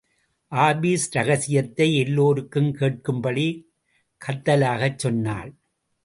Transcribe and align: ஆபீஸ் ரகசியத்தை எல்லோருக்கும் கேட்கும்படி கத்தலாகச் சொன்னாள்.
ஆபீஸ் 0.51 1.11
ரகசியத்தை 1.11 1.95
எல்லோருக்கும் 1.95 2.71
கேட்கும்படி 2.73 3.45
கத்தலாகச் 4.21 4.97
சொன்னாள். 4.97 5.51